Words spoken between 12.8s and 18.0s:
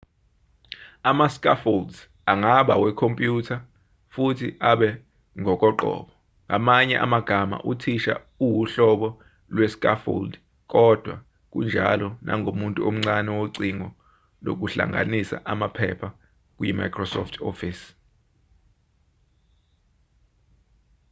omncane wocingo lokuhlanganisa amaphepha kuyi-microsoft office